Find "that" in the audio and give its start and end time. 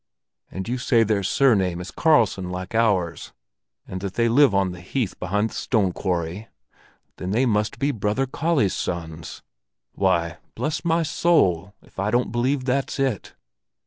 4.01-4.15